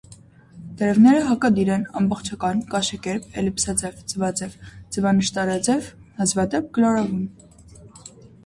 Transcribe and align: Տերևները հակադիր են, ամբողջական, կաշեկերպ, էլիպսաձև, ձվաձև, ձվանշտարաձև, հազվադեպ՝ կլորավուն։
Տերևները 0.77 1.19
հակադիր 1.25 1.67
են, 1.73 1.83
ամբողջական, 2.01 2.63
կաշեկերպ, 2.71 3.27
էլիպսաձև, 3.43 4.01
ձվաձև, 4.15 4.57
ձվանշտարաձև, 4.97 5.93
հազվադեպ՝ 6.23 6.73
կլորավուն։ 6.79 7.33